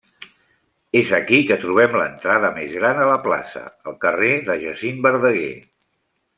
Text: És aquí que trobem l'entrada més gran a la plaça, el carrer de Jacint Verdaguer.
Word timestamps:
És 1.01 1.11
aquí 1.17 1.41
que 1.51 1.57
trobem 1.65 1.93
l'entrada 1.99 2.51
més 2.57 2.73
gran 2.79 3.03
a 3.03 3.07
la 3.11 3.21
plaça, 3.29 3.63
el 3.93 4.01
carrer 4.07 4.33
de 4.51 4.59
Jacint 4.67 5.01
Verdaguer. 5.09 5.55